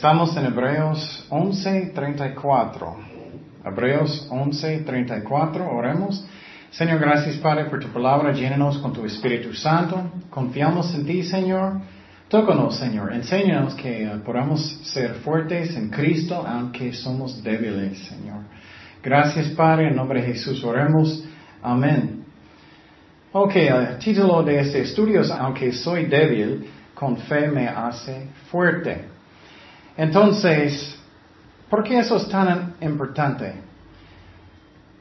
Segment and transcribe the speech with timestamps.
[0.00, 2.96] Estamos en Hebreos 11:34.
[3.66, 6.24] Hebreos 11:34, oremos.
[6.70, 10.10] Señor, gracias Padre por tu palabra, llénanos con tu Espíritu Santo.
[10.30, 11.82] Confiamos en ti, Señor.
[12.28, 13.12] Tócanos, Señor.
[13.12, 18.44] Enséñanos que podamos ser fuertes en Cristo, aunque somos débiles, Señor.
[19.02, 19.88] Gracias, Padre.
[19.88, 21.22] En nombre de Jesús oremos.
[21.62, 22.24] Amén.
[23.32, 29.09] Ok, el título de este estudio es Aunque soy débil, con fe me hace fuerte.
[30.00, 30.98] Entonces,
[31.68, 33.52] ¿por qué eso es tan importante?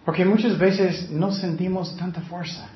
[0.03, 2.67] Porque muchas veces no sentimos tanta fuerza.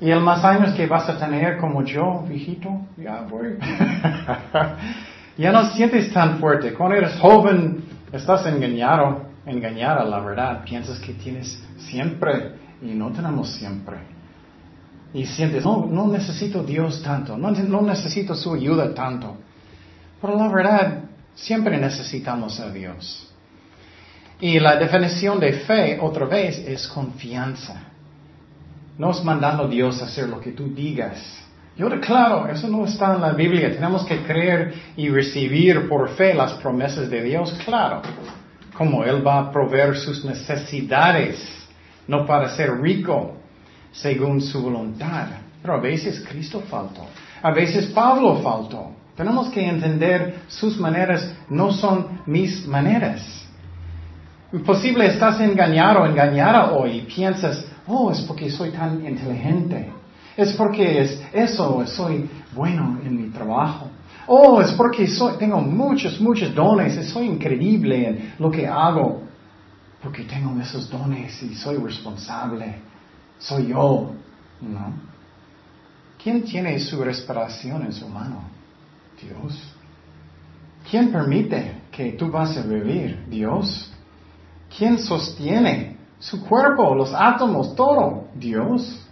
[0.00, 3.58] Y el más años que vas a tener como yo, viejito, ya voy.
[5.36, 6.74] ya no sientes tan fuerte.
[6.74, 10.62] Cuando eres joven, estás engañado, engañada, la verdad.
[10.62, 13.96] Piensas que tienes siempre y no tenemos siempre.
[15.12, 19.38] Y sientes, no, no necesito Dios tanto, no, no necesito su ayuda tanto.
[20.20, 21.02] Pero la verdad,
[21.34, 23.28] siempre necesitamos a Dios.
[24.40, 27.82] Y la definición de fe, otra vez, es confianza.
[28.98, 31.42] No es mandando a Dios a hacer lo que tú digas.
[31.76, 33.72] Yo declaro, eso no está en la Biblia.
[33.72, 38.02] Tenemos que creer y recibir por fe las promesas de Dios, claro.
[38.76, 41.38] Como Él va a proveer sus necesidades,
[42.08, 43.36] no para ser rico,
[43.92, 45.28] según su voluntad.
[45.62, 47.06] Pero a veces Cristo faltó.
[47.42, 49.01] A veces Pablo faltó.
[49.16, 53.20] Tenemos que entender sus maneras no son mis maneras.
[54.52, 59.90] Imposible estás engañado o engañada hoy y piensas, oh, es porque soy tan inteligente.
[60.36, 63.88] Es porque es eso, soy bueno en mi trabajo.
[64.26, 69.22] Oh, es porque soy, tengo muchos, muchos dones, soy increíble en lo que hago.
[70.02, 72.76] Porque tengo esos dones y soy responsable.
[73.38, 74.12] Soy yo.
[74.60, 74.92] ¿No?
[76.22, 78.51] ¿Quién tiene su respiración en su mano?
[79.20, 79.74] Dios.
[80.90, 83.24] ¿Quién permite que tú vas a vivir?
[83.28, 83.92] Dios.
[84.76, 88.28] ¿Quién sostiene su cuerpo, los átomos, todo?
[88.34, 89.06] Dios.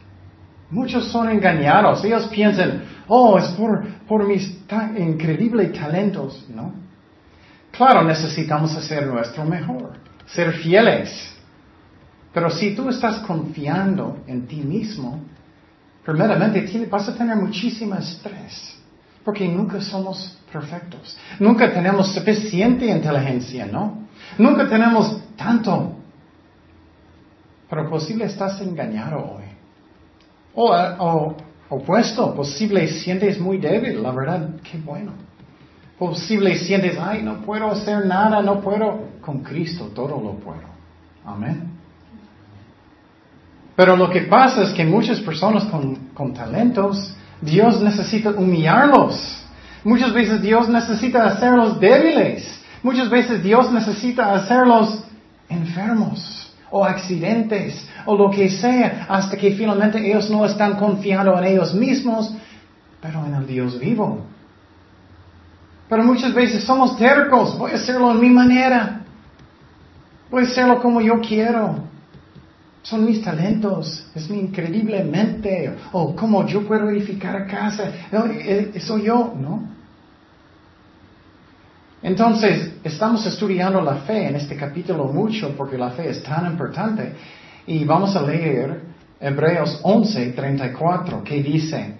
[0.70, 2.04] Muchos son engañados.
[2.04, 4.56] Ellos piensan, oh, es por, por mis
[4.96, 6.46] increíbles talentos.
[6.48, 6.72] No.
[7.70, 9.94] Claro, necesitamos hacer nuestro mejor,
[10.26, 11.36] ser fieles.
[12.32, 15.20] Pero si tú estás confiando en ti mismo,
[16.04, 18.79] primeramente vas a tener muchísimo estrés.
[19.24, 21.16] Porque nunca somos perfectos.
[21.38, 24.06] Nunca tenemos suficiente inteligencia, ¿no?
[24.38, 25.96] Nunca tenemos tanto.
[27.68, 29.44] Pero posible estás engañado hoy.
[30.54, 31.36] O, o
[31.68, 35.12] opuesto, posible sientes muy débil, la verdad, qué bueno.
[35.98, 39.10] Posible sientes, ay, no puedo hacer nada, no puedo.
[39.20, 40.66] Con Cristo todo lo puedo.
[41.24, 41.70] Amén.
[43.76, 49.42] Pero lo que pasa es que muchas personas con, con talentos Dios necesita humillarlos.
[49.84, 52.60] Muchas veces Dios necesita hacerlos débiles.
[52.82, 55.04] Muchas veces Dios necesita hacerlos
[55.48, 61.44] enfermos o accidentes o lo que sea hasta que finalmente ellos no están confiando en
[61.44, 62.32] ellos mismos,
[63.00, 64.24] pero en el Dios vivo.
[65.88, 67.58] Pero muchas veces somos tercos.
[67.58, 69.00] Voy a hacerlo en mi manera.
[70.30, 71.89] Voy a hacerlo como yo quiero.
[72.82, 78.72] Son mis talentos, es mi increíble mente, o cómo yo puedo edificar a casa, eh,
[78.74, 79.68] eh, soy yo, ¿no?
[82.02, 87.12] Entonces, estamos estudiando la fe en este capítulo mucho porque la fe es tan importante
[87.66, 88.80] y vamos a leer
[89.20, 91.96] Hebreos 11, 34, que dice,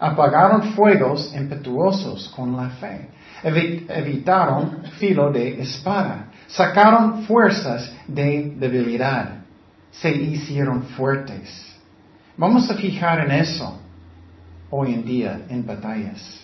[0.00, 3.08] apagaron fuegos impetuosos con la fe,
[3.42, 9.43] evitaron filo de espada, sacaron fuerzas de debilidad
[10.00, 11.74] se hicieron fuertes.
[12.36, 13.78] Vamos a fijar en eso
[14.70, 16.40] hoy en día en batallas.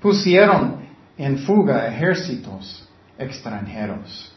[0.00, 0.76] Pusieron
[1.16, 2.88] en fuga ejércitos
[3.18, 4.32] extranjeros.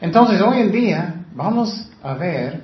[0.00, 2.62] Entonces hoy en día vamos a ver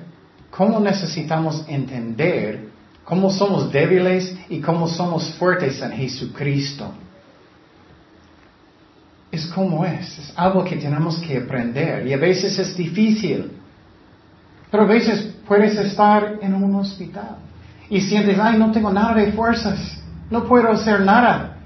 [0.51, 2.69] cómo necesitamos entender
[3.05, 6.91] cómo somos débiles y cómo somos fuertes en Jesucristo.
[9.31, 13.51] Es como es, es algo que tenemos que aprender y a veces es difícil.
[14.75, 17.37] Pero a veces puedes estar en un hospital
[17.89, 21.59] y sientes, ay, no tengo nada de fuerzas, no puedo hacer nada.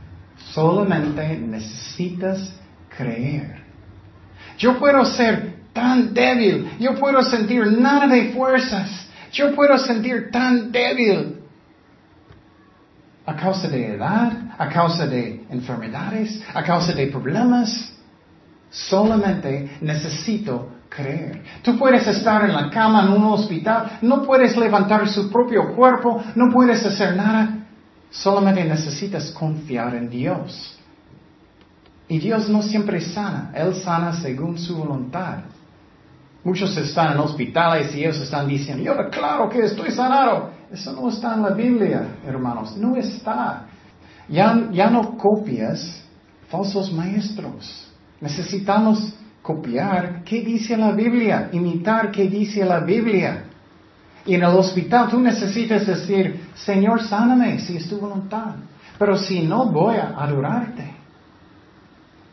[0.51, 2.53] Solamente necesitas
[2.95, 3.63] creer.
[4.59, 10.71] Yo puedo ser tan débil, yo puedo sentir nada de fuerzas, yo puedo sentir tan
[10.71, 11.41] débil
[13.25, 17.91] a causa de edad, a causa de enfermedades, a causa de problemas.
[18.69, 21.43] Solamente necesito creer.
[21.61, 26.21] Tú puedes estar en la cama en un hospital, no puedes levantar su propio cuerpo,
[26.35, 27.57] no puedes hacer nada.
[28.09, 30.75] Solamente necesitas confiar en Dios.
[32.07, 35.43] Y Dios no siempre sana, Él sana según su voluntad.
[36.43, 40.49] Muchos están en hospitales y ellos están diciendo, yo claro que estoy sanado.
[40.71, 43.67] Eso no está en la Biblia, hermanos, no está.
[44.27, 46.03] Ya, ya no copias
[46.49, 47.87] falsos maestros.
[48.21, 53.45] Necesitamos copiar qué dice la Biblia, imitar qué dice la Biblia.
[54.25, 58.55] Y en el hospital tú necesitas decir, Señor, sáname si es tu voluntad.
[58.97, 60.99] Pero si no, voy a adorarte.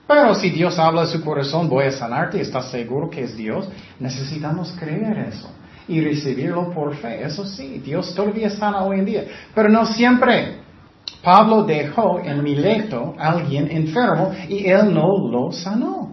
[0.07, 3.69] Pero si Dios habla de su corazón, voy a sanarte, ¿estás seguro que es Dios?
[3.99, 5.51] Necesitamos creer eso
[5.89, 7.25] y recibirlo por fe.
[7.25, 9.25] Eso sí, Dios todavía sana hoy en día,
[9.55, 10.59] pero no siempre.
[11.23, 16.06] Pablo dejó en Mileto a alguien enfermo y él no lo sanó.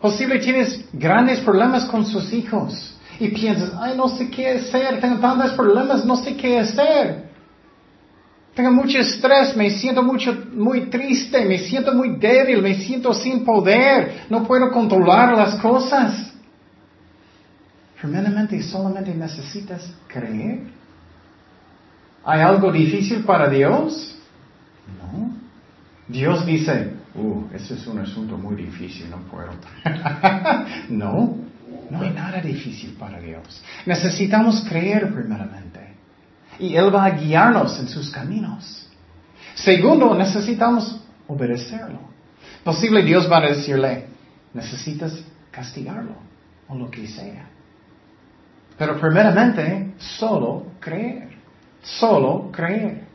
[0.00, 5.18] Posible tienes grandes problemas con sus hijos y piensas, ay, no sé qué hacer, tengo
[5.18, 7.28] tantos problemas, no sé qué hacer.
[8.54, 13.44] Tengo mucho estrés, me siento mucho, muy triste, me siento muy débil, me siento sin
[13.44, 16.32] poder, no puedo controlar las cosas.
[18.00, 20.60] Primeramente, solamente necesitas creer.
[22.24, 24.16] ¿Hay algo difícil para Dios?
[25.00, 25.32] No.
[26.06, 29.50] Dios dice, uh, ese es un asunto muy difícil, no puedo.
[30.88, 31.36] no,
[31.90, 33.62] no hay nada difícil para Dios.
[33.86, 35.94] Necesitamos creer primeramente
[36.58, 38.88] y Él va a guiarnos en sus caminos.
[39.54, 42.00] Segundo, necesitamos obedecerlo.
[42.64, 44.06] Posible Dios va a decirle,
[44.54, 45.12] necesitas
[45.50, 46.14] castigarlo
[46.68, 47.46] o lo que sea.
[48.76, 51.28] Pero primeramente, solo creer.
[51.82, 53.06] Solo creer.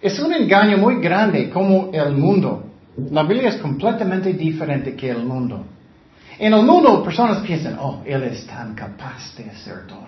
[0.00, 2.71] Es un engaño muy grande como el mundo.
[2.96, 5.64] La Biblia es completamente diferente que el mundo.
[6.38, 10.06] En el mundo personas piensan, oh, Él es tan capaz de hacer todo.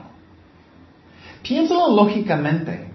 [1.43, 2.91] Piénsalo lógicamente.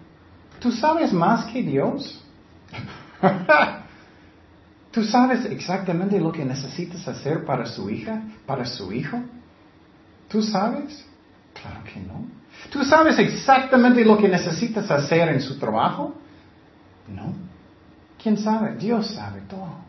[0.59, 2.23] ¿Tú sabes más que Dios?
[4.91, 9.19] ¿Tú sabes exactamente lo que necesitas hacer para su hija, para su hijo?
[10.27, 11.05] ¿Tú sabes?
[11.53, 12.25] Claro que no.
[12.71, 16.15] ¿Tú sabes exactamente lo que necesitas hacer en su trabajo?
[17.07, 17.33] No.
[18.21, 18.75] ¿Quién sabe?
[18.75, 19.79] Dios sabe todo.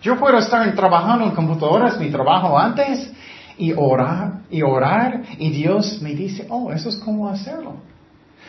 [0.00, 3.12] Yo puedo estar trabajando en computadoras, mi trabajo antes,
[3.56, 7.76] y orar y orar y Dios me dice, oh, eso es como hacerlo.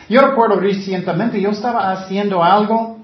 [0.08, 2.98] Yo recuerdo recientemente, yo estaba haciendo algo,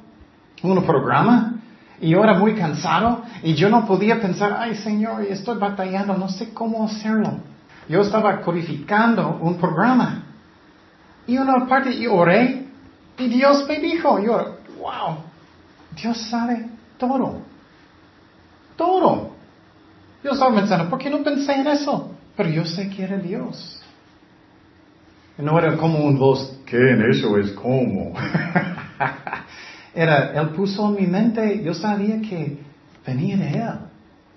[0.62, 1.60] un programa,
[2.00, 6.28] y yo era muy cansado y yo no podía pensar, ay Señor, estoy batallando, no
[6.28, 7.38] sé cómo hacerlo.
[7.88, 10.24] Yo estaba codificando un programa.
[11.26, 12.66] Y una parte y oré
[13.18, 15.18] y Dios me dijo, yo, wow,
[15.96, 16.66] Dios sabe
[16.98, 17.40] todo.
[18.76, 19.30] Todo.
[20.22, 22.12] Yo estaba pensando, ¿por qué no pensé en eso?
[22.36, 23.80] Pero yo sé que era Dios.
[25.38, 28.12] No era como un voz, ¿qué en eso es como?
[29.94, 32.58] era, Él puso en mi mente, yo sabía que
[33.06, 33.78] venía de Él.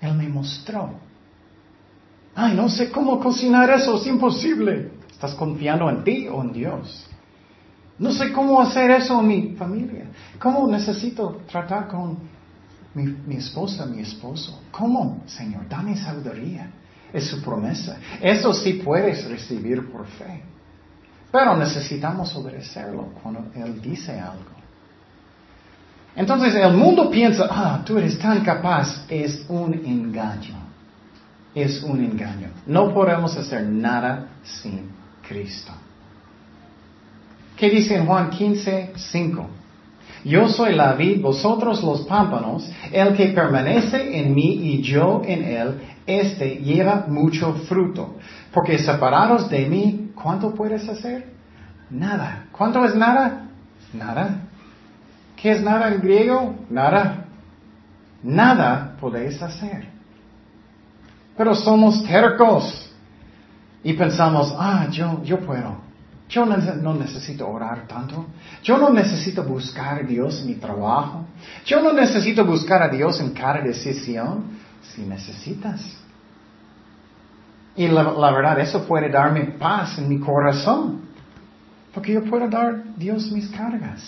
[0.00, 0.94] Él me mostró.
[2.34, 4.92] Ay, no sé cómo cocinar eso, es imposible.
[5.10, 7.06] ¿Estás confiando en ti o en Dios?
[7.98, 10.06] No sé cómo hacer eso en mi familia.
[10.38, 12.18] ¿Cómo necesito tratar con
[12.94, 14.60] mi, esposa, mi esposo.
[14.70, 15.68] ¿Cómo, Señor?
[15.68, 16.70] Dame sabiduría.
[17.12, 17.96] Es su promesa.
[18.20, 20.42] Eso sí puedes recibir por fe.
[21.30, 24.54] Pero necesitamos obedecerlo cuando Él dice algo.
[26.16, 29.04] Entonces el mundo piensa, ah, tú eres tan capaz.
[29.08, 30.56] Es un engaño.
[31.54, 32.48] Es un engaño.
[32.66, 34.90] No podemos hacer nada sin
[35.26, 35.72] Cristo.
[37.56, 39.46] ¿Qué dice Juan 15, 5?
[40.24, 45.44] Yo soy la vid, vosotros los pámpanos, el que permanece en mí y yo en
[45.44, 48.16] él, este lleva mucho fruto.
[48.52, 51.32] Porque separados de mí, ¿cuánto puedes hacer?
[51.90, 52.46] Nada.
[52.52, 53.48] ¿Cuánto es nada?
[53.92, 54.40] Nada.
[55.36, 56.54] ¿Qué es nada en griego?
[56.70, 57.26] Nada.
[58.22, 59.86] Nada podéis hacer.
[61.36, 62.90] Pero somos tercos
[63.82, 65.83] y pensamos, ah, yo, yo puedo.
[66.34, 68.26] Yo no necesito orar tanto.
[68.64, 71.26] Yo no necesito buscar a Dios en mi trabajo.
[71.64, 74.46] Yo no necesito buscar a Dios en cada decisión.
[74.82, 75.96] Si necesitas.
[77.76, 81.02] Y la, verdad, eso puede darme paz en mi corazón.
[81.92, 84.02] Porque yo puedo dar a Dios mis cargas.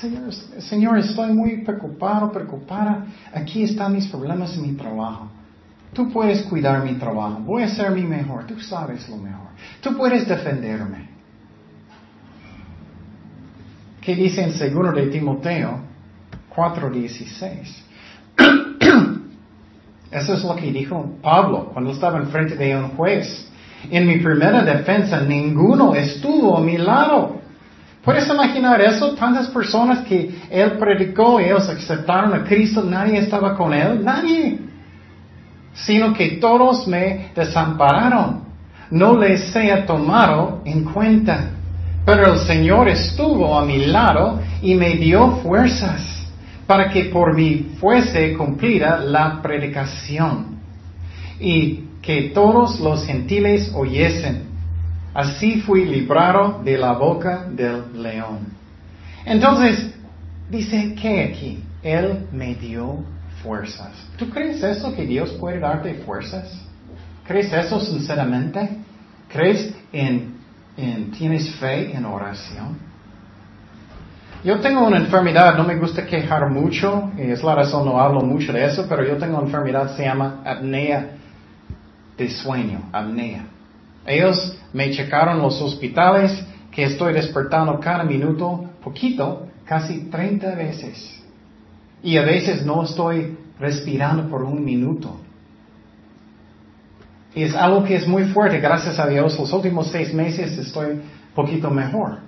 [0.00, 3.04] Señor, Señor, estoy muy preocupado, preocupada.
[3.34, 5.28] Aquí están mis problemas en mi trabajo.
[5.92, 7.40] Tú puedes cuidar mi trabajo.
[7.40, 8.46] Voy a hacer mi mejor.
[8.46, 9.48] Tú sabes lo mejor.
[9.82, 11.03] Tú puedes defenderme.
[14.04, 15.80] ¿Qué dice en segundo de Timoteo
[16.54, 17.82] 4:16?
[20.10, 23.50] Eso es lo que dijo Pablo cuando estaba enfrente de un juez.
[23.90, 27.40] En mi primera defensa ninguno estuvo a mi lado,
[28.04, 29.14] ¿Puedes imaginar eso?
[29.14, 34.58] Tantas personas que Él predicó, ellos aceptaron a Cristo, nadie estaba con Él, nadie.
[35.72, 38.44] Sino que todos me desampararon.
[38.90, 41.53] No les sea tomado en cuenta.
[42.04, 46.02] Pero el Señor estuvo a mi lado y me dio fuerzas
[46.66, 50.58] para que por mí fuese cumplida la predicación
[51.40, 54.44] y que todos los gentiles oyesen.
[55.14, 58.48] Así fui librado de la boca del león.
[59.24, 59.94] Entonces,
[60.50, 62.98] dice que aquí, Él me dio
[63.42, 63.92] fuerzas.
[64.18, 66.60] ¿Tú crees eso que Dios puede darte fuerzas?
[67.26, 68.68] ¿Crees eso sinceramente?
[69.28, 70.33] ¿Crees en,
[70.76, 72.78] en tienes fe en oración?
[74.44, 78.52] Yo tengo una enfermedad, no me gusta quejar mucho, es la razón no hablo mucho
[78.52, 81.12] de eso, pero yo tengo una enfermedad, se llama apnea
[82.18, 83.46] de sueño, apnea.
[84.06, 91.22] Ellos me checaron los hospitales que estoy despertando cada minuto, poquito, casi 30 veces.
[92.02, 95.20] Y a veces no estoy respirando por un minuto.
[97.34, 101.00] Y es algo que es muy fuerte, gracias a Dios, los últimos seis meses estoy
[101.34, 102.18] poquito mejor.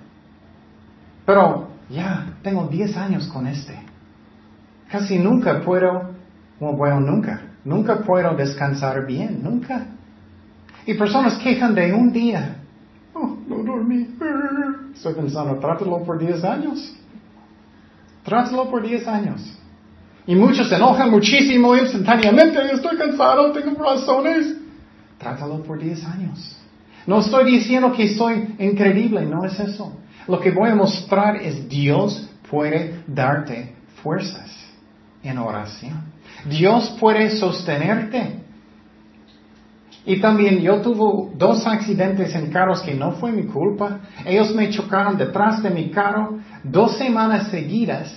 [1.25, 3.77] Pero ya, tengo 10 años con este.
[4.91, 6.11] Casi nunca puedo,
[6.59, 9.87] bueno, nunca, nunca puedo descansar bien, nunca.
[10.85, 12.57] Y personas quejan de un día.
[13.13, 14.07] Oh, no dormí.
[14.93, 16.95] Estoy pensando, trátalo por 10 años.
[18.23, 19.57] Trátalo por 10 años.
[20.25, 22.59] Y muchos se enojan muchísimo instantáneamente.
[22.73, 24.55] Estoy cansado, tengo razones.
[25.17, 26.57] Trátalo por 10 años.
[27.05, 29.97] No estoy diciendo que soy increíble, no es eso.
[30.27, 34.51] Lo que voy a mostrar es Dios puede darte fuerzas
[35.23, 36.01] en oración.
[36.45, 38.41] Dios puede sostenerte.
[40.05, 43.99] Y también yo tuve dos accidentes en carros que no fue mi culpa.
[44.25, 48.13] Ellos me chocaron detrás de mi carro dos semanas seguidas.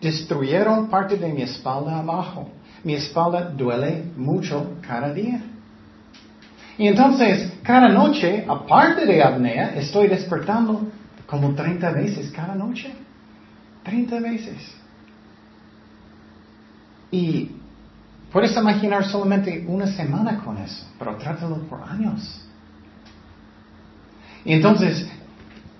[0.00, 2.50] Destruyeron parte de mi espalda abajo.
[2.84, 5.42] Mi espalda duele mucho cada día.
[6.80, 10.90] Y entonces, cada noche, aparte de apnea, estoy despertando
[11.26, 12.90] como 30 veces cada noche.
[13.82, 14.56] 30 veces.
[17.10, 17.50] Y
[18.32, 22.46] puedes imaginar solamente una semana con eso, pero trátalo por años.
[24.46, 25.06] Y entonces,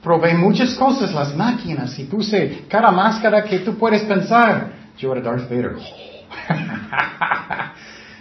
[0.03, 4.71] probé muchas cosas, las máquinas, y puse cada máscara que tú puedes pensar.
[4.99, 5.79] Yo era Darth Vader.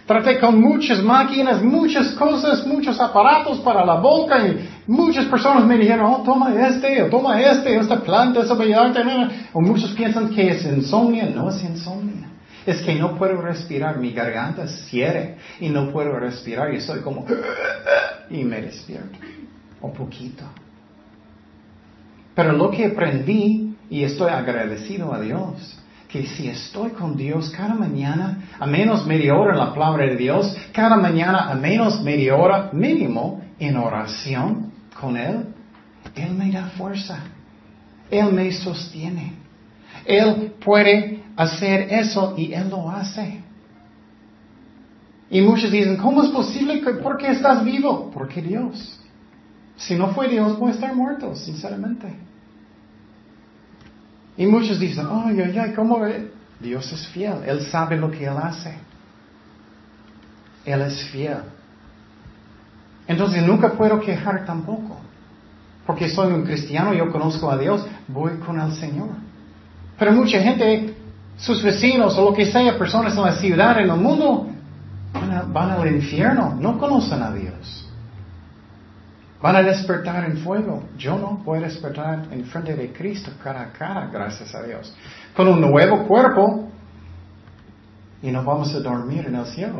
[0.09, 5.77] Traté con muchas máquinas, muchas cosas, muchos aparatos para la boca y muchas personas me
[5.77, 9.01] dijeron, oh, toma este, o toma este, esta planta, esa ayudarte.
[9.53, 11.27] O muchos piensan que es insomnia.
[11.27, 12.27] No es insomnia.
[12.65, 17.27] Es que no puedo respirar, mi garganta cierre y no puedo respirar y estoy como
[18.31, 19.15] y me despierto.
[19.79, 20.43] Un poquito.
[22.33, 27.75] Pero lo que aprendí y estoy agradecido a Dios que si estoy con Dios cada
[27.75, 32.35] mañana, a menos media hora en la palabra de Dios, cada mañana a menos media
[32.35, 35.45] hora mínimo en oración con Él,
[36.15, 37.19] Él me da fuerza.
[38.09, 39.33] Él me sostiene.
[40.03, 43.41] Él puede hacer eso y Él lo hace.
[45.29, 46.81] Y muchos dicen, ¿cómo es posible?
[46.81, 48.09] Que, ¿Por qué estás vivo?
[48.11, 48.99] Porque Dios.
[49.75, 52.28] Si no fue Dios, voy a estar muerto, sinceramente.
[54.39, 55.99] Y muchos dicen, ay, ay, ay, ¿cómo
[56.61, 58.73] Dios es fiel, Él sabe lo que Él hace.
[60.63, 61.39] Él es fiel.
[63.05, 64.95] Entonces nunca puedo quejar tampoco.
[65.85, 69.09] Porque soy un cristiano, yo conozco a Dios, voy con el Señor.
[69.97, 70.95] Pero mucha gente,
[71.35, 74.47] sus vecinos o lo que sea, personas en la ciudad, en el mundo,
[75.13, 77.88] van, van al infierno, no conocen a Dios.
[79.41, 80.83] Van a despertar en fuego.
[80.97, 84.93] Yo no voy a despertar en frente de Cristo cara a cara, gracias a Dios.
[85.35, 86.69] Con un nuevo cuerpo.
[88.21, 89.79] Y no vamos a dormir en el cielo.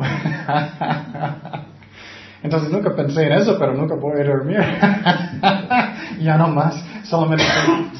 [2.42, 4.60] Entonces nunca pensé en eso, pero nunca voy a dormir.
[6.20, 6.82] ya no más.
[7.04, 7.44] Solamente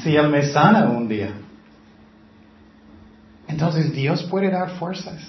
[0.01, 1.29] si Él me sana un día.
[3.47, 5.21] Entonces Dios puede dar fuerzas.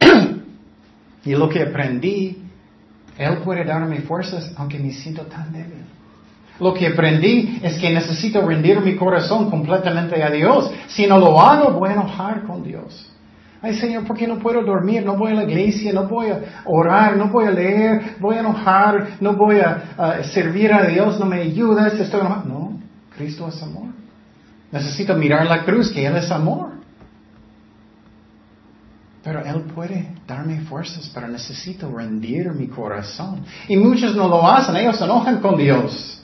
[1.24, 2.49] y lo que aprendí
[3.20, 5.84] él puede darme fuerzas aunque me siento tan débil.
[6.58, 10.70] Lo que aprendí es que necesito rendir mi corazón completamente a Dios.
[10.88, 13.10] Si no lo hago, voy a enojar con Dios.
[13.62, 15.04] Ay Señor, ¿por qué no puedo dormir?
[15.04, 18.40] No voy a la iglesia, no voy a orar, no voy a leer, voy a
[18.40, 22.48] enojar, no voy a, servir a Dios, no me ayudas, estoy enojado.
[22.48, 22.80] No,
[23.14, 23.88] Cristo es amor.
[24.72, 26.79] Necesito mirar la cruz, que Él es amor.
[29.22, 33.42] Pero Él puede darme fuerzas, pero necesito rendir mi corazón.
[33.68, 36.22] Y muchos no lo hacen, ellos se enojan con Dios.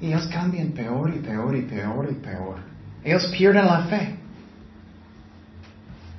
[0.00, 2.56] Y ellos cambian peor y peor y peor y peor.
[3.04, 4.16] Ellos pierden la fe.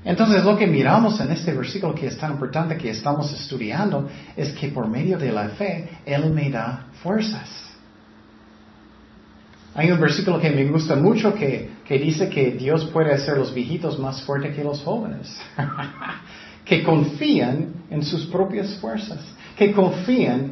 [0.05, 4.07] Entonces lo que miramos en este versículo que es tan importante que estamos estudiando
[4.37, 7.66] es que por medio de la fe Él me da fuerzas.
[9.77, 13.53] Hay un versículo que me gusta mucho que, que dice que Dios puede hacer los
[13.53, 15.33] viejitos más fuertes que los jóvenes.
[16.65, 19.19] que confían en sus propias fuerzas.
[19.55, 20.51] Que confían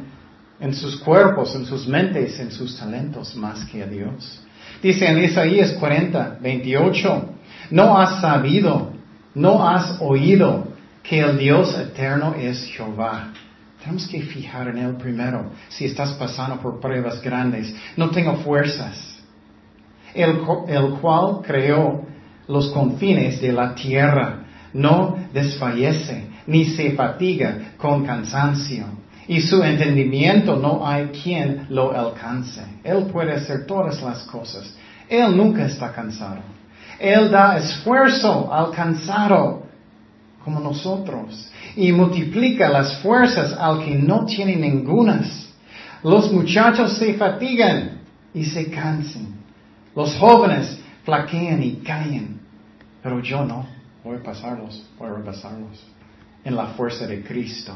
[0.58, 4.40] en sus cuerpos, en sus mentes, en sus talentos más que a Dios.
[4.82, 7.28] Dice en Isaías 40, 28,
[7.72, 8.96] no has sabido
[9.36, 10.66] ¿No has oído
[11.02, 13.34] que el Dios eterno es Jehová?
[13.80, 15.50] Tenemos que fijar en Él primero.
[15.68, 19.15] Si estás pasando por pruebas grandes, no tengo fuerzas.
[20.16, 22.04] El, cual creó
[22.48, 28.84] los confines de la tierra, no desfallece, ni se fatiga con cansancio.
[29.28, 32.62] Y su entendimiento no hay quien lo alcance.
[32.84, 34.72] Él puede hacer todas las cosas.
[35.08, 36.40] Él nunca está cansado.
[36.98, 39.64] Él da esfuerzo al cansado,
[40.44, 45.48] como nosotros, y multiplica las fuerzas al que no tiene ningunas.
[46.02, 48.00] Los muchachos se fatigan
[48.32, 49.35] y se cansan.
[49.96, 52.38] Los jóvenes flaquean y caen.
[53.02, 53.66] Pero yo no.
[54.04, 55.84] Voy a pasarlos, voy a repasarlos.
[56.44, 57.72] En la fuerza de Cristo.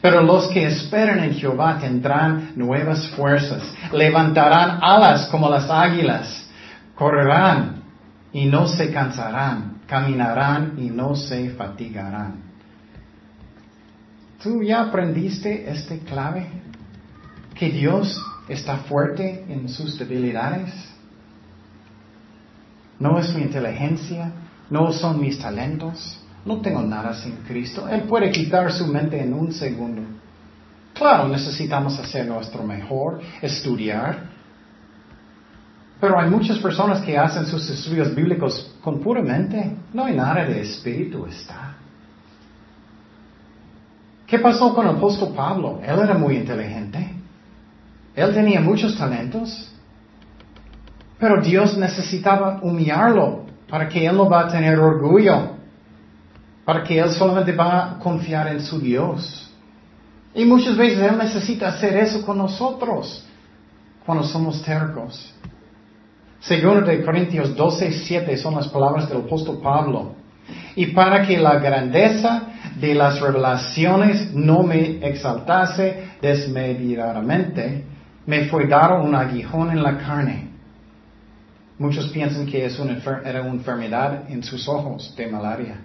[0.00, 3.62] Pero los que esperan en Jehová tendrán nuevas fuerzas.
[3.92, 6.48] Levantarán alas como las águilas.
[6.94, 7.82] Correrán
[8.32, 12.42] y no se cansarán, caminarán y no se fatigarán.
[14.42, 16.46] ¿Tú ya aprendiste este clave?
[17.54, 20.70] Que Dios está fuerte en sus debilidades.
[22.98, 24.32] No es mi inteligencia,
[24.70, 27.88] no son mis talentos, no tengo nada sin Cristo.
[27.88, 30.02] Él puede quitar su mente en un segundo.
[30.94, 34.28] Claro, necesitamos hacer nuestro mejor, estudiar,
[36.00, 39.76] pero hay muchas personas que hacen sus estudios bíblicos con pura mente.
[39.92, 41.74] No hay nada de espíritu está.
[44.26, 45.80] ¿Qué pasó con el apóstol Pablo?
[45.82, 47.14] Él era muy inteligente.
[48.14, 49.72] Él tenía muchos talentos.
[51.18, 55.56] Pero Dios necesitaba humillarlo para que él no va a tener orgullo.
[56.64, 59.48] Para que él solamente va a confiar en su Dios.
[60.34, 63.24] Y muchas veces Él necesita hacer eso con nosotros
[64.04, 65.34] cuando somos tercos.
[66.40, 70.14] Segundo de Corintios 12, 7 son las palabras del apóstol Pablo.
[70.76, 72.42] Y para que la grandeza
[72.78, 77.84] de las revelaciones no me exaltase desmedidamente,
[78.24, 80.47] me fue dado un aguijón en la carne.
[81.78, 85.76] Muchos piensan que es una era una enfermedad en sus ojos de malaria.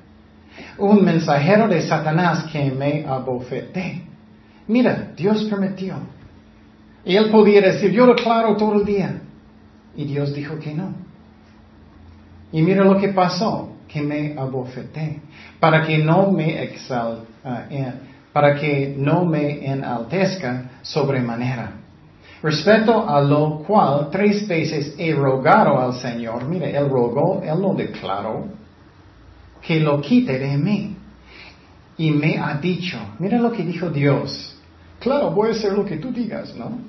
[0.78, 4.04] Un mensajero de Satanás que me abofeté.
[4.68, 5.96] Mira, Dios permitió.
[7.06, 9.22] Y él podía decir, yo lo claro todo el día.
[9.96, 10.94] Y Dios dijo que no.
[12.52, 15.20] Y mira lo que pasó, que me abofeté,
[15.60, 17.26] para que no me exal,
[17.70, 17.94] eh,
[18.32, 21.83] para que no me enaltezca sobremanera.
[22.44, 27.74] Respecto a lo cual tres veces he rogado al Señor, mira, Él rogó, Él no
[27.74, 28.50] declaró,
[29.62, 30.98] que lo quite de mí.
[31.98, 34.58] Y me ha dicho, mira lo que dijo Dios,
[35.00, 36.80] claro, voy a hacer lo que tú digas, ¿no?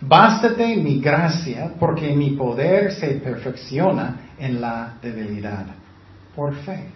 [0.00, 5.66] Bástate mi gracia, porque mi poder se perfecciona en la debilidad.
[6.34, 6.90] Por fe.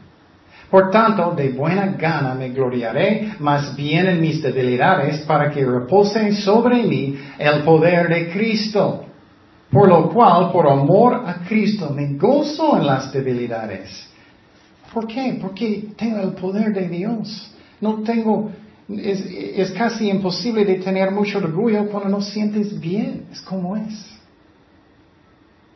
[0.71, 6.33] Por tanto, de buena gana me gloriaré más bien en mis debilidades para que repose
[6.37, 9.05] sobre mí el poder de Cristo.
[9.71, 14.09] Por lo cual, por amor a Cristo, me gozo en las debilidades.
[14.93, 15.39] ¿Por qué?
[15.41, 17.53] Porque tengo el poder de Dios.
[17.81, 18.51] No tengo
[18.99, 23.27] es, casi imposible de tener mucho orgullo cuando no sientes bien.
[23.33, 24.07] Es como es.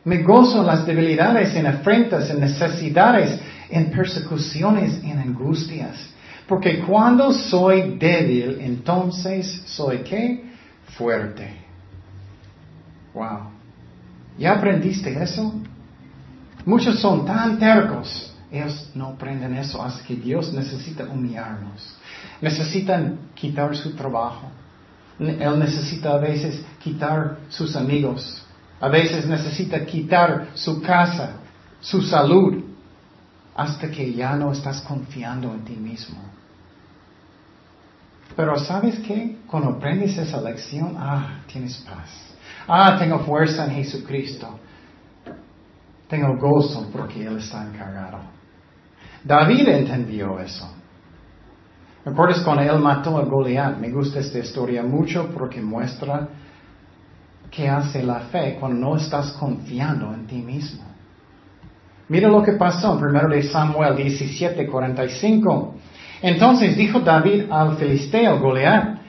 [0.03, 5.97] Me gozo en las debilidades, en afrentas, en necesidades, en persecuciones, en angustias.
[6.47, 10.43] Porque cuando soy débil, entonces soy qué?
[10.97, 11.49] Fuerte.
[13.13, 13.49] Wow.
[14.37, 15.53] ¿Ya aprendiste eso?
[16.65, 18.31] Muchos son tan tercos.
[18.51, 21.95] Ellos no aprenden eso hasta que Dios necesita humillarnos.
[22.41, 24.49] Necesitan quitar su trabajo.
[25.19, 28.43] Él necesita a veces quitar sus amigos.
[28.79, 31.37] A veces necesita quitar su casa,
[31.79, 32.63] su salud,
[33.55, 36.19] hasta que ya no estás confiando en ti mismo.
[38.35, 39.37] Pero ¿sabes qué?
[39.47, 42.09] Cuando aprendes esa lección, ah, tienes paz.
[42.67, 44.59] Ah, tengo fuerza en Jesucristo.
[46.09, 48.19] Tengo gozo porque Él está encargado.
[49.23, 50.69] David entendió eso.
[52.05, 53.79] ¿Recuerdas cuando él mató a Goliat?
[53.79, 56.29] Me gusta esta historia mucho porque muestra
[57.49, 60.83] que hace la fe cuando no estás confiando en ti mismo.
[62.07, 65.75] Mira lo que pasó en 1 de Samuel 17, 45.
[66.21, 68.99] Entonces dijo David al filisteo Goliat,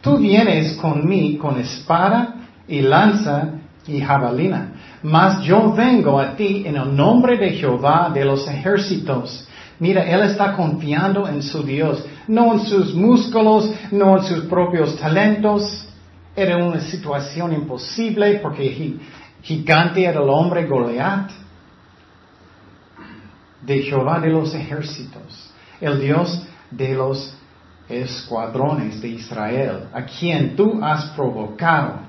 [0.00, 2.34] tú vienes con mí con espada
[2.66, 3.50] y lanza
[3.86, 9.46] y jabalina, mas yo vengo a ti en el nombre de Jehová de los ejércitos.
[9.78, 14.96] Mira, él está confiando en su Dios, no en sus músculos, no en sus propios
[14.96, 15.86] talentos.
[16.34, 18.96] Era una situación imposible porque
[19.42, 21.30] gigante era el hombre Goliat.
[23.66, 25.50] De Jehová de los ejércitos,
[25.80, 27.36] el Dios de los
[27.88, 32.00] escuadrones de Israel, a quien tú has provocado.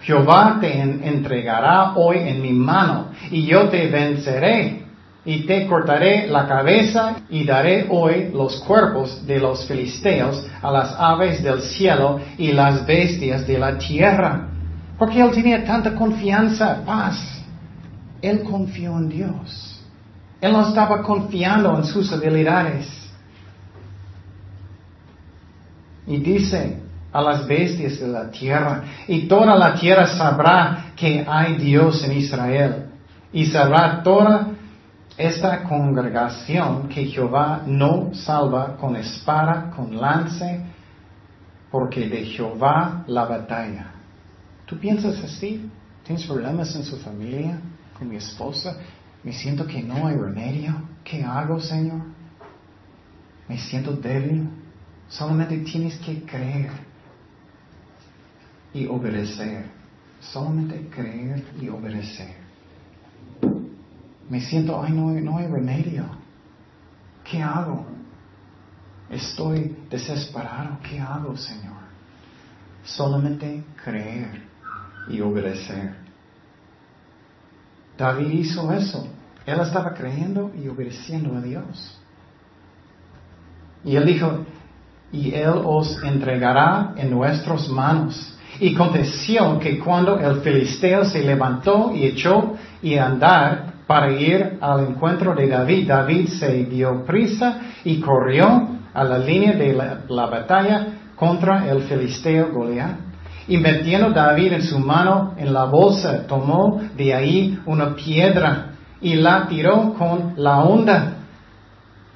[0.00, 4.80] Jehová te entregará hoy en mi mano y yo te venceré
[5.24, 10.94] y te cortaré la cabeza y daré hoy los cuerpos de los filisteos a las
[10.98, 14.48] aves del cielo y las bestias de la tierra.
[14.98, 17.42] Porque él tenía tanta confianza, paz.
[18.22, 19.79] Él confió en Dios.
[20.40, 22.88] Él no estaba confiando en sus habilidades.
[26.06, 26.80] Y dice
[27.12, 32.12] a las bestias de la tierra, y toda la tierra sabrá que hay Dios en
[32.12, 32.86] Israel.
[33.32, 34.48] Y sabrá toda
[35.16, 40.64] esta congregación que Jehová no salva con espada, con lance,
[41.70, 43.92] porque de Jehová la batalla.
[44.66, 45.68] ¿Tú piensas así?
[46.04, 47.60] ¿Tienes problemas en su familia?
[47.96, 48.76] ¿Con mi esposa?
[49.24, 50.74] Me siento que no hay remedio.
[51.04, 52.02] ¿Qué hago, Señor?
[53.48, 54.48] Me siento débil.
[55.08, 56.70] Solamente tienes que creer
[58.72, 59.66] y obedecer.
[60.20, 62.40] Solamente creer y obedecer
[64.30, 66.06] me siento, ay, no, no hay remedio.
[67.24, 67.84] ¿Qué hago?
[69.10, 70.78] Estoy desesperado.
[70.88, 71.74] ¿Qué hago, Señor?
[72.84, 74.40] Solamente creer
[75.08, 75.96] y obedecer.
[78.00, 79.06] David hizo eso.
[79.46, 81.98] Él estaba creyendo y obedeciendo a Dios.
[83.84, 84.44] Y él dijo,
[85.12, 88.36] y él os entregará en nuestras manos.
[88.58, 94.86] Y aconteció que cuando el filisteo se levantó y echó y andar, para ir al
[94.86, 95.88] encuentro de David.
[95.88, 100.86] David se dio prisa y corrió a la línea de la, batalla
[101.16, 103.09] contra el filisteo Goliat.
[103.50, 109.14] Y metiendo David en su mano en la bolsa, tomó de ahí una piedra y
[109.14, 111.14] la tiró con la onda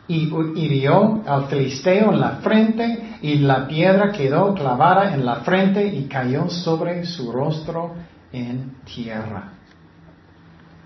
[0.06, 5.84] y hirió al filisteo en la frente y la piedra quedó clavada en la frente
[5.84, 7.94] y cayó sobre su rostro
[8.30, 9.54] en tierra.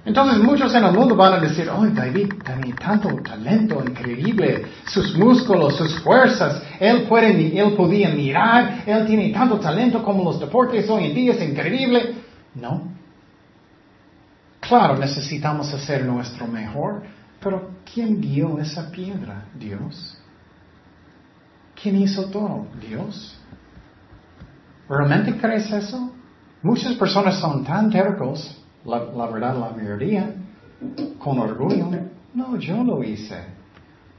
[0.08, 5.14] Entonces muchos en el mundo van a decir, oh, David tenía tanto talento increíble, sus
[5.14, 10.88] músculos, sus fuerzas, él, puede, él podía mirar, él tiene tanto talento como los deportes
[10.88, 12.14] hoy en día, es increíble.
[12.54, 12.88] No.
[14.60, 17.02] Claro, necesitamos hacer nuestro mejor,
[17.38, 19.44] pero ¿quién dio esa piedra?
[19.58, 20.16] Dios.
[21.82, 22.66] ¿Quién hizo todo?
[22.80, 23.38] Dios.
[24.88, 26.14] ¿Realmente crees eso?
[26.62, 30.34] Muchas personas son tan tercos la, verdad, la mayoría,
[31.18, 31.90] con orgullo.
[32.34, 33.36] No, yo lo hice.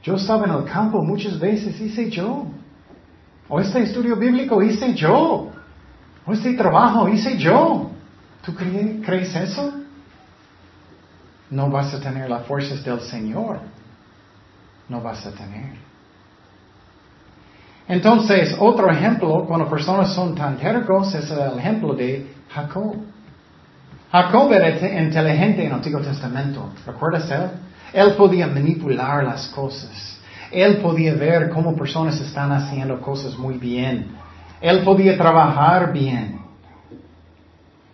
[0.02, 2.46] Yo estaba en el campo muchas veces, hice yo.
[3.48, 5.50] O este estudio bíblico hice yo.
[6.26, 7.90] O este trabajo hice yo.
[8.44, 9.72] ¿Tú crees eso?
[11.50, 13.60] No vas a tener las fuerzas del Señor.
[14.88, 15.90] No vas a tener.
[17.88, 22.94] Entonces, otro ejemplo, cuando personas son tan tercos, es el ejemplo de Jacob.
[24.10, 26.72] Jacob era inteligente en el Antiguo Testamento.
[26.84, 27.50] ¿Recuerdas él?
[27.92, 30.18] Él podía manipular las cosas.
[30.50, 34.08] Él podía ver cómo personas están haciendo cosas muy bien.
[34.60, 36.40] Él podía trabajar bien.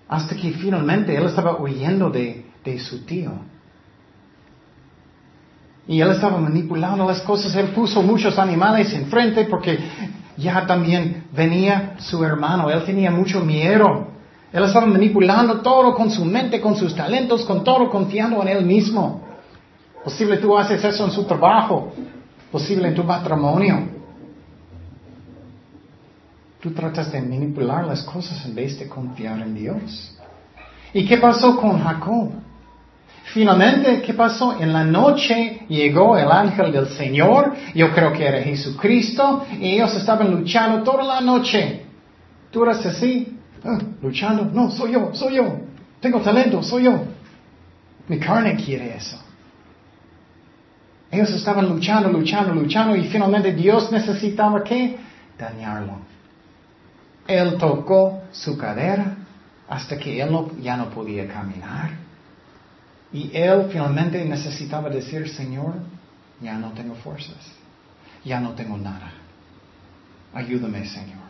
[0.09, 3.33] Hasta que finalmente él estaba huyendo de, de su tío.
[5.87, 7.55] Y él estaba manipulando las cosas.
[7.57, 9.79] Él puso muchos animales enfrente porque
[10.39, 12.71] ya también venía su hermano.
[12.71, 14.16] Él tenía mucho miedo.
[14.57, 18.65] Él estaba manipulando todo con su mente, con sus talentos, con todo confiando en él
[18.65, 19.21] mismo.
[20.03, 21.93] Posible tú haces eso en su trabajo,
[22.51, 23.87] posible en tu matrimonio.
[26.59, 30.17] Tú tratas de manipular las cosas en vez de confiar en Dios.
[30.95, 32.31] ¿Y qué pasó con Jacob?
[33.25, 34.59] Finalmente, ¿qué pasó?
[34.59, 39.95] En la noche llegó el ángel del Señor, yo creo que era Jesucristo, y ellos
[39.95, 41.85] estaban luchando toda la noche.
[42.51, 43.36] ¿Tú eras así?
[43.65, 45.61] Ah, luchando, no, soy yo, soy yo.
[46.01, 47.05] Tengo talento, soy yo.
[48.09, 49.19] Mi carne quiere eso.
[51.11, 54.99] Ellos estaban luchando, luchando, luchando y finalmente Dios necesitaba que
[55.39, 55.99] dañarlo.
[57.27, 59.17] Él tocó su cadera
[59.69, 61.91] hasta que él ya no podía caminar.
[63.13, 65.75] Y él finalmente necesitaba decir, Señor,
[66.41, 67.53] ya no tengo fuerzas,
[68.25, 69.11] ya no tengo nada.
[70.35, 71.26] Ayúdame, Señor.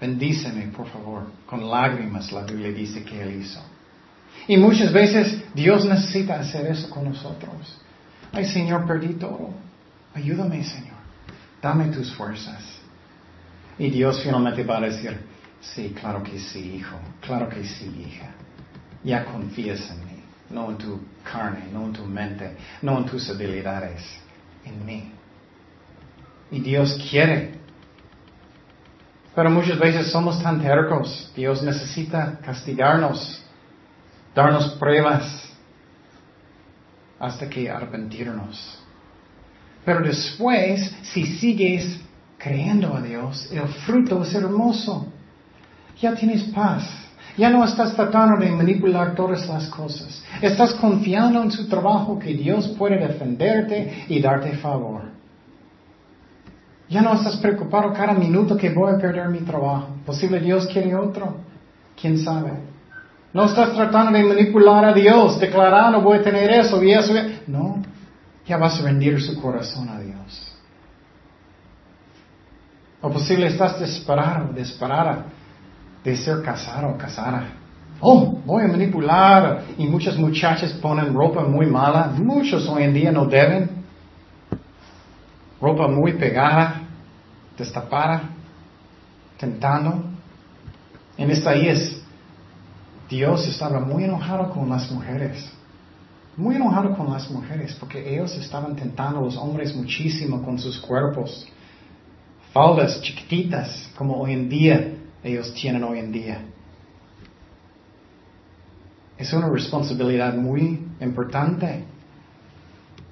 [0.00, 1.30] Bendíceme, por favor.
[1.46, 3.60] Con lágrimas la Biblia dice que él hizo.
[4.46, 7.78] Y muchas veces Dios necesita hacer eso con nosotros.
[8.32, 9.50] Ay, Señor, perdí todo.
[10.14, 10.96] Ayúdame, Señor.
[11.60, 12.62] Dame tus fuerzas.
[13.78, 15.18] Y Dios finalmente va a decir,
[15.60, 16.96] sí, claro que sí, hijo.
[17.20, 18.30] Claro que sí, hija.
[19.02, 20.22] Ya confías en mí.
[20.50, 24.02] No en tu carne, no en tu mente, no en tus habilidades.
[24.64, 25.12] En mí.
[26.50, 27.57] Y Dios quiere.
[29.38, 31.30] Pero muchas veces somos tan tercos.
[31.36, 33.40] Dios necesita castigarnos,
[34.34, 35.48] darnos pruebas
[37.20, 38.80] hasta que arrepentirnos.
[39.84, 42.00] Pero después, si sigues
[42.36, 45.06] creyendo a Dios, el fruto es hermoso.
[46.00, 46.82] Ya tienes paz.
[47.36, 50.20] Ya no estás tratando de manipular todas las cosas.
[50.42, 55.17] Estás confiando en su trabajo que Dios puede defenderte y darte favor.
[56.88, 59.88] Ya no estás preocupado cada minuto que voy a perder mi trabajo.
[60.06, 61.36] Posible Dios quiere otro.
[62.00, 62.52] ¿Quién sabe?
[63.32, 67.12] No estás tratando de manipular a Dios, declarando voy a tener eso y eso.
[67.46, 67.82] No,
[68.46, 70.56] ya vas a rendir su corazón a Dios.
[73.00, 75.26] O posible estás desesperado, desesperada
[76.02, 77.44] de ser casado o casada.
[78.00, 79.64] Oh, voy a manipular.
[79.76, 82.12] Y muchas muchachas ponen ropa muy mala.
[82.16, 83.77] Muchos hoy en día no deben.
[85.60, 86.82] Ropa muy pegada,
[87.56, 88.30] destapada,
[89.38, 90.04] tentando.
[91.16, 92.00] En esta es
[93.08, 95.50] Dios estaba muy enojado con las mujeres.
[96.36, 100.78] Muy enojado con las mujeres porque ellos estaban tentando a los hombres muchísimo con sus
[100.78, 101.46] cuerpos.
[102.52, 106.42] Faldas chiquititas como hoy en día ellos tienen hoy en día.
[109.16, 111.84] Es una responsabilidad muy importante.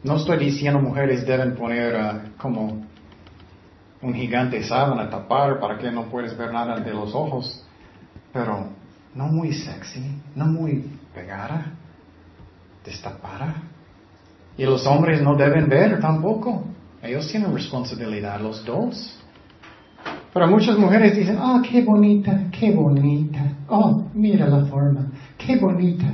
[0.06, 2.86] No estoy diciendo mujeres deben poner uh, como
[4.00, 7.64] un gigante sábana tapar para que no puedes ver nada de los ojos,
[8.32, 8.68] pero
[9.16, 10.00] no muy sexy,
[10.36, 11.72] no muy pegada,
[12.84, 13.56] destapada.
[14.56, 16.62] Y los hombres no deben ver tampoco.
[17.02, 19.18] Ellos tienen responsabilidad, los dos.
[20.32, 23.42] Pero muchas mujeres dicen, oh, qué bonita, qué bonita.
[23.66, 26.06] Oh, mira la forma, qué bonita.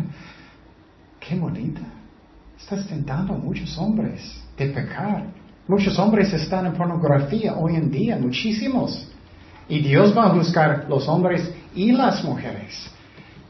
[1.20, 1.83] Qué bonita.
[2.62, 5.27] Estás tentando a muchos hombres de pecar.
[5.66, 9.09] Muchos hombres están en pornografía hoy en día, muchísimos.
[9.68, 12.88] Y Dios va a buscar los hombres y las mujeres.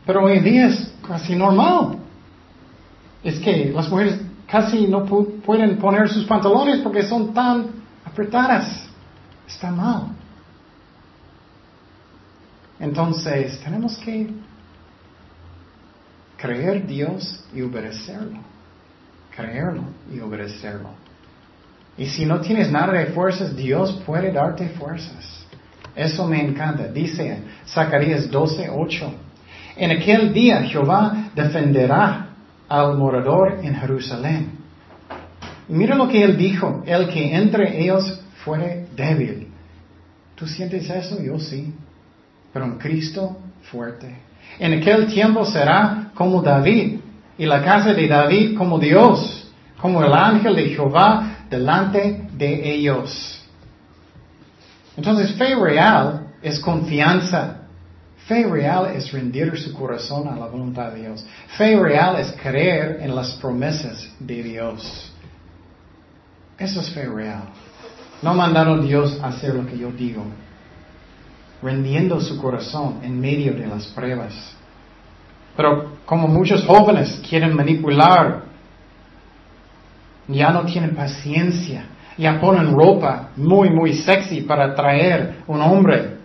[0.06, 1.98] Pero hoy en día es casi normal.
[3.22, 7.66] Es que las mujeres casi no pueden poner sus pantalones porque son tan
[8.04, 8.88] apretadas.
[9.46, 10.06] Está mal.
[12.80, 14.30] Entonces, tenemos que
[16.38, 18.51] creer Dios y obedecerlo.
[19.34, 20.90] Creerlo y obedecerlo.
[21.96, 25.44] Y si no tienes nada de fuerzas, Dios puede darte fuerzas.
[25.94, 26.88] Eso me encanta.
[26.88, 29.14] Dice Zacarías 12, 8.
[29.76, 32.28] En aquel día Jehová defenderá
[32.68, 34.52] al morador en Jerusalén.
[35.68, 39.48] mira lo que él dijo, el que entre ellos fuere débil.
[40.34, 41.22] ¿Tú sientes eso?
[41.22, 41.74] Yo sí.
[42.52, 43.38] Pero en Cristo
[43.70, 44.14] fuerte.
[44.58, 47.00] En aquel tiempo será como David
[47.42, 49.50] y la casa de David como Dios,
[49.80, 53.42] como el ángel de Jehová delante de ellos.
[54.96, 57.62] Entonces fe real es confianza.
[58.28, 61.26] Fe real es rendir su corazón a la voluntad de Dios.
[61.58, 65.12] Fe real es creer en las promesas de Dios.
[66.56, 67.42] Eso es fe real.
[68.22, 70.22] No mandaron Dios a hacer lo que yo digo.
[71.60, 74.61] Rendiendo su corazón en medio de las pruebas.
[75.56, 78.42] Pero como muchos jóvenes quieren manipular,
[80.28, 81.86] ya no tienen paciencia
[82.16, 86.18] ya ponen ropa muy, muy sexy para atraer un hombre.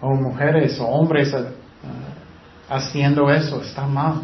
[0.00, 1.46] O mujeres o hombres eh,
[2.68, 4.22] haciendo eso, está mal.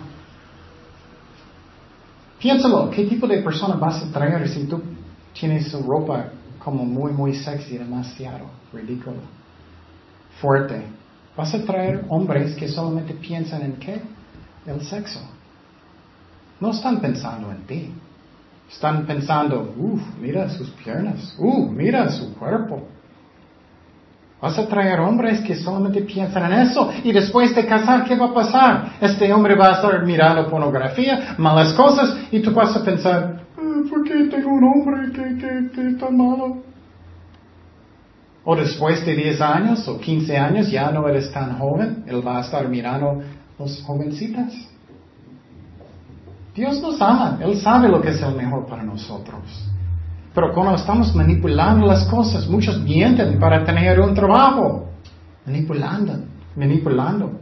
[2.39, 4.83] Piénsalo, ¿qué tipo de persona vas a atraer si tú
[5.33, 9.19] tienes ropa como muy, muy sexy, demasiado ridículo,
[10.41, 10.85] fuerte?
[11.39, 14.03] Vas a atraer hombres que solamente piensan en qué?
[14.67, 15.21] El sexo.
[16.59, 17.93] No están pensando en ti.
[18.69, 22.89] Están pensando, uff, mira sus piernas, uff, mira su cuerpo.
[24.43, 28.27] Vas a traer hombres que solamente piensan en eso y después de casar, ¿qué va
[28.27, 28.93] a pasar?
[29.01, 33.83] Este hombre va a estar mirando pornografía, malas cosas y tú vas a pensar, ah,
[33.89, 36.68] ¿por qué tengo un hombre que, que, que está malo?
[38.51, 42.39] O después de 10 años o 15 años ya no eres tan joven, Él va
[42.39, 43.21] a estar mirando
[43.59, 44.55] los jovencitas.
[46.55, 49.43] Dios nos ama, Él sabe lo que es el mejor para nosotros.
[50.35, 54.89] Pero cuando estamos manipulando las cosas, muchos mienten para tener un trabajo.
[55.45, 56.15] Manipulando,
[56.57, 57.39] manipulando.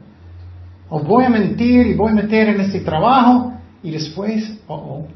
[0.89, 5.07] O voy a mentir y voy a meter en este trabajo y después, oh, oh,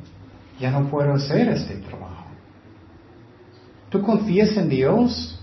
[0.60, 2.26] ya no puedo hacer este trabajo.
[3.88, 5.36] ¿Tú confías en Dios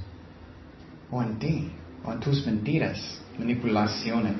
[1.12, 1.70] o en ti
[2.06, 4.36] o en tus mentiras, manipulaciones?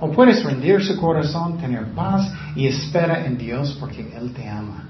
[0.00, 4.84] O puedes rendir su corazón, tener paz y espera en Dios porque Él te ama.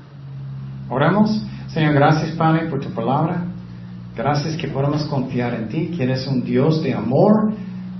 [0.88, 1.43] Oremos.
[1.69, 3.45] Señor, gracias Padre por tu palabra.
[4.16, 7.53] Gracias que podemos confiar en ti, que eres un Dios de amor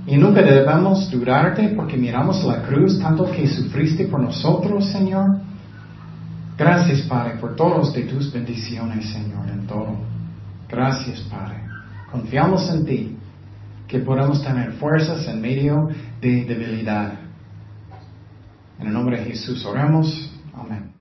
[0.05, 5.37] y nunca debemos dudarte porque miramos la cruz, tanto que sufriste por nosotros, Señor.
[6.57, 9.95] Gracias, Padre, por todas de tus bendiciones, Señor, en todo.
[10.69, 11.70] Gracias, Padre.
[12.11, 13.17] Confiamos en ti,
[13.87, 17.13] que podamos tener fuerzas en medio de debilidad.
[18.79, 20.31] En el nombre de Jesús oramos.
[20.53, 21.00] Amén.